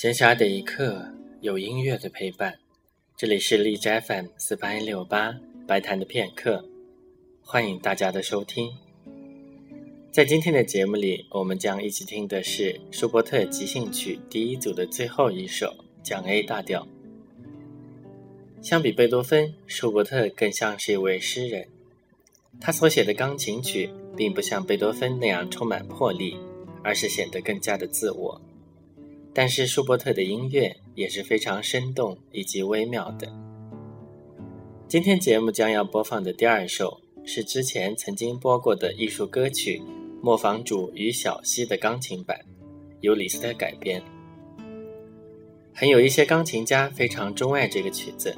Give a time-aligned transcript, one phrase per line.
[0.00, 2.58] 闲暇的一刻，有音乐的陪伴。
[3.18, 6.64] 这里是荔枝 FM 四八一六八白谈的片刻，
[7.42, 8.72] 欢迎大家的收听。
[10.10, 16.88] 在今天的节目里，我们将一起听的是舒伯特即兴曲第一组的最后一首降 A 大调。
[18.62, 21.68] 相比贝多芬，舒伯特更像是一位诗人。
[22.58, 26.38] 他所写的钢琴曲，并不像贝多芬那样充满魄力，
[26.82, 28.40] 而是显得更加的自我。
[29.32, 33.32] 但是舒伯特的音乐也是非常生动以及微妙的。
[34.88, 39.78] 今天节目将要播放的第二首是之前曾经播过的艺术歌曲
[40.20, 42.40] 《磨坊主与小溪》的钢琴版，
[43.00, 44.02] 由李斯特改编。
[45.72, 48.36] 很有一些钢琴家非常钟爱这个曲子。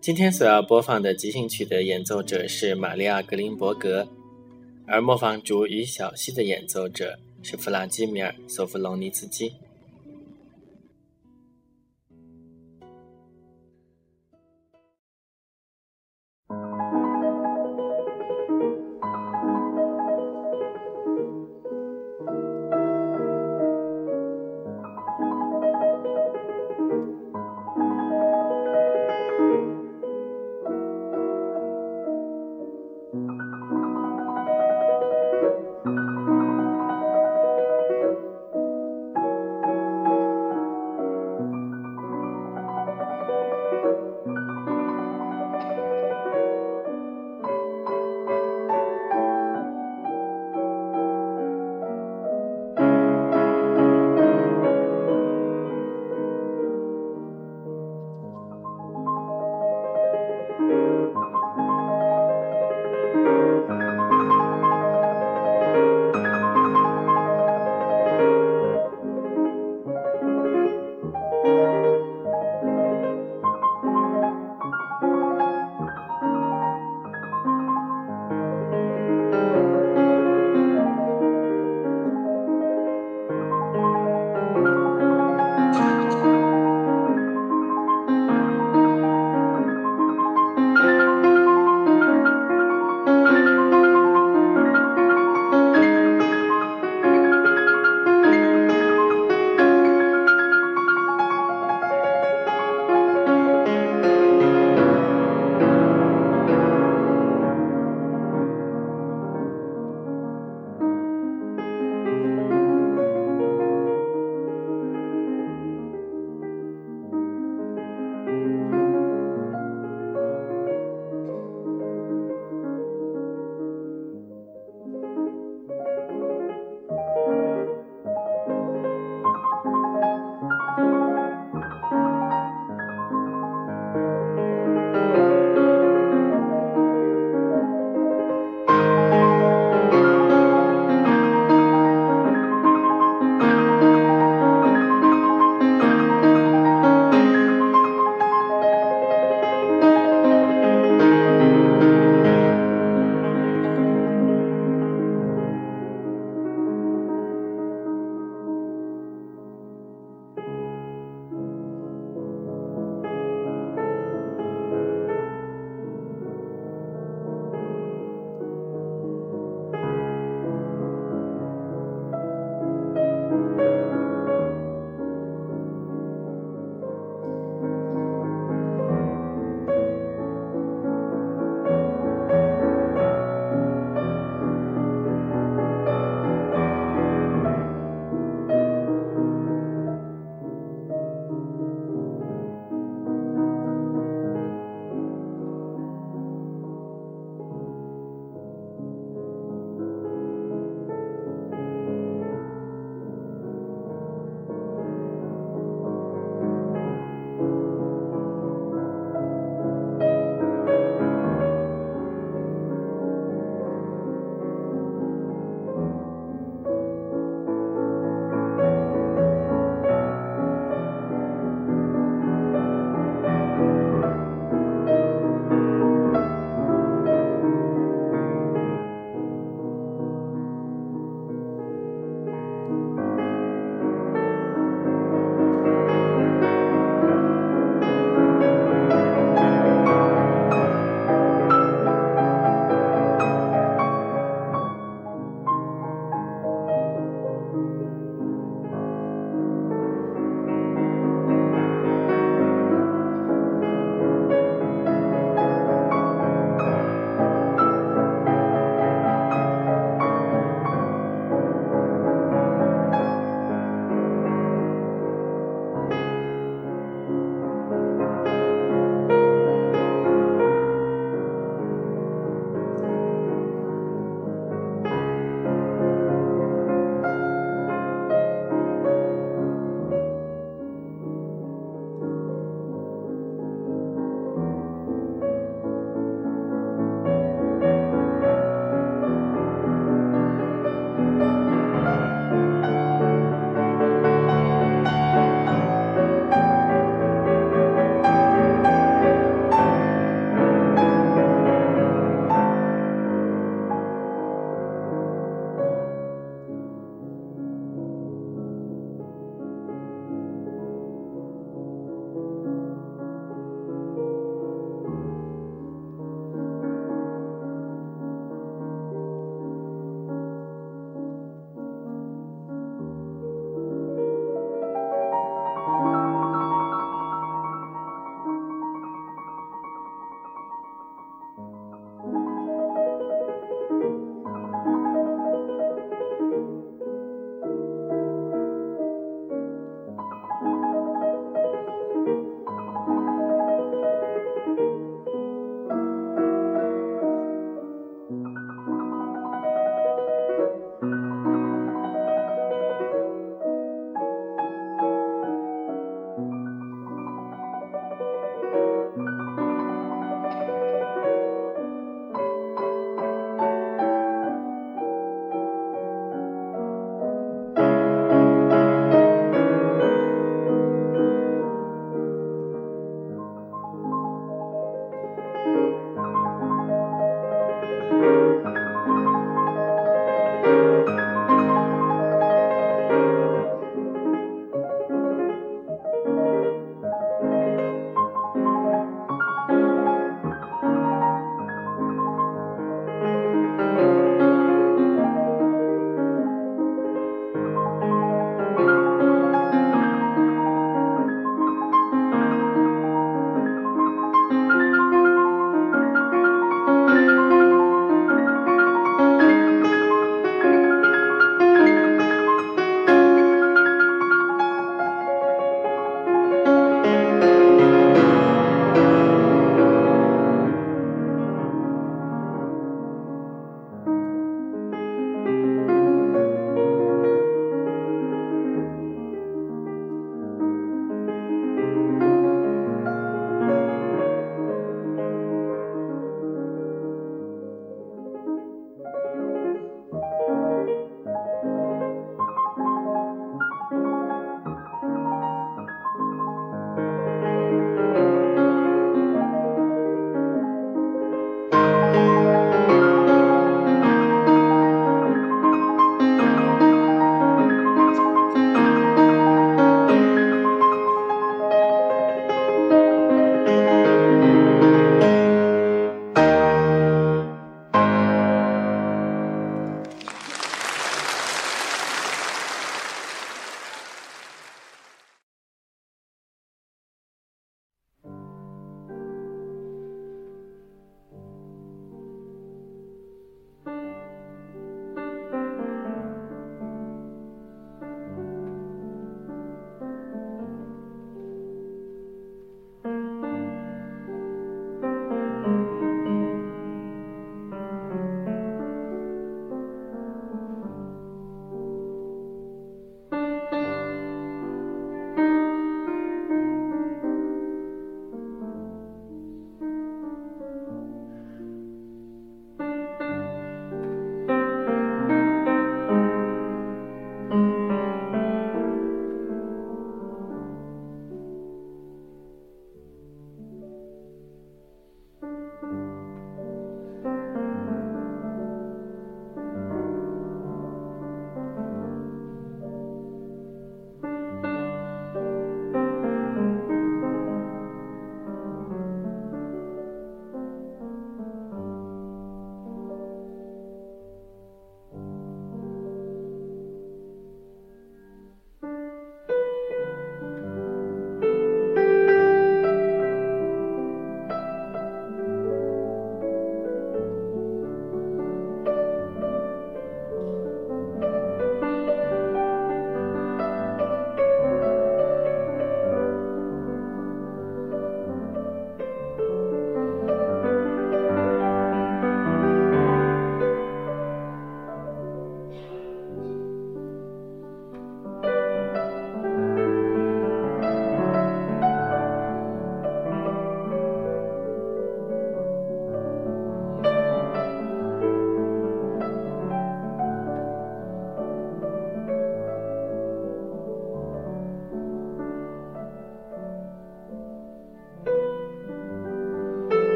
[0.00, 4.08] 今天所要播放的即兴曲的演奏者是玛利亚·格林伯格，
[4.86, 7.18] 而《磨坊主与小溪》的演奏者。
[7.44, 9.52] 是弗拉基米尔·索夫隆尼茨基。